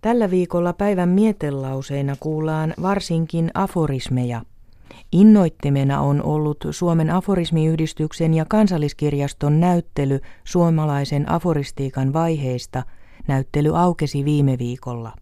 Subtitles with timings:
[0.00, 4.42] Tällä viikolla päivän mietelauseina kuullaan varsinkin aforismeja.
[5.12, 12.82] Innoittimena on ollut Suomen aforismiyhdistyksen ja kansalliskirjaston näyttely suomalaisen aforistiikan vaiheista.
[13.28, 15.12] Näyttely aukesi viime viikolla.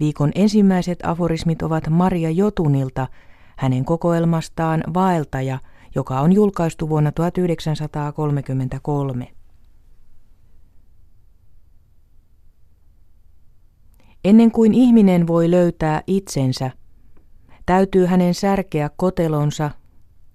[0.00, 3.08] Viikon ensimmäiset aforismit ovat Maria Jotunilta,
[3.56, 5.58] hänen kokoelmastaan Vaeltaja,
[5.94, 9.35] joka on julkaistu vuonna 1933.
[14.24, 16.70] Ennen kuin ihminen voi löytää itsensä,
[17.66, 19.70] täytyy hänen särkeä kotelonsa,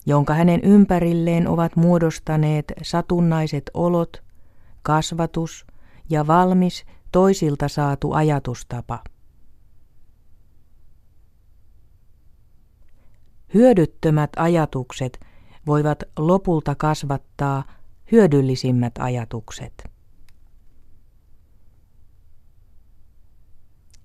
[0.05, 4.23] jonka hänen ympärilleen ovat muodostaneet satunnaiset olot,
[4.83, 5.65] kasvatus
[6.09, 9.03] ja valmis toisilta saatu ajatustapa.
[13.53, 15.19] Hyödyttömät ajatukset
[15.67, 17.63] voivat lopulta kasvattaa
[18.11, 19.90] hyödyllisimmät ajatukset.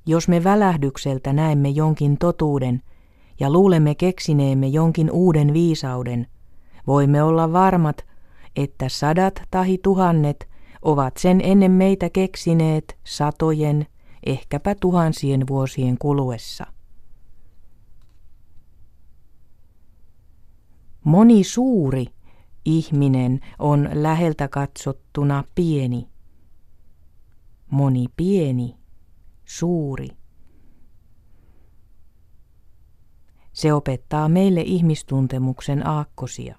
[0.06, 2.82] Jos me välähdykseltä näemme jonkin totuuden
[3.40, 6.26] ja luulemme keksineemme jonkin uuden viisauden,
[6.86, 8.06] voimme olla varmat,
[8.56, 10.48] että sadat tahi tuhannet
[10.82, 13.86] ovat sen ennen meitä keksineet satojen,
[14.26, 16.66] ehkäpä tuhansien vuosien kuluessa.
[21.04, 22.06] Moni suuri
[22.64, 26.08] ihminen on läheltä katsottuna pieni.
[27.70, 28.76] Moni pieni
[29.46, 30.08] suuri.
[33.52, 36.56] Se opettaa meille ihmistuntemuksen aakkosia.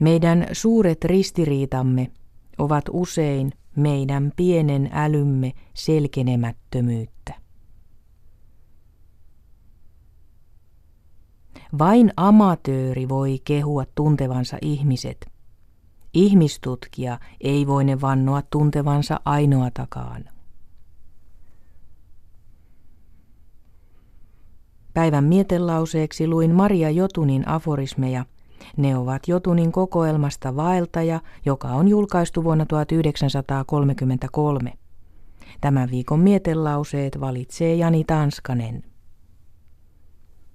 [0.00, 2.10] Meidän suuret ristiriitamme
[2.58, 7.34] ovat usein meidän pienen älymme selkenemättömyyttä.
[11.78, 15.26] Vain amatööri voi kehua tuntevansa ihmiset–
[16.14, 20.24] Ihmistutkija ei voine vannoa tuntevansa ainoatakaan.
[24.94, 28.24] Päivän mietelauseeksi luin Maria Jotunin aforismeja.
[28.76, 34.72] Ne ovat Jotunin kokoelmasta Vaeltaja, joka on julkaistu vuonna 1933.
[35.60, 38.93] Tämän viikon mietelauseet valitsee Jani Tanskanen.